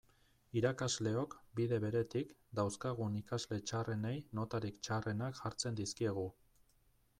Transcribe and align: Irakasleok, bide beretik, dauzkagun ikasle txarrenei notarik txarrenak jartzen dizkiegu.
Irakasleok, 0.59 1.35
bide 1.59 1.79
beretik, 1.83 2.31
dauzkagun 2.61 3.19
ikasle 3.21 3.61
txarrenei 3.71 4.15
notarik 4.41 4.83
txarrenak 4.89 5.41
jartzen 5.43 5.81
dizkiegu. 5.83 6.27